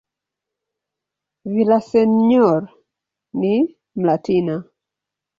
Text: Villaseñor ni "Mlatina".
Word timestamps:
Villaseñor 1.51 2.63
ni 3.39 3.53
"Mlatina". 3.99 4.55